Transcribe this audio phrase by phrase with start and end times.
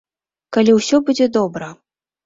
[0.57, 1.73] Калі ўсё будзе добра.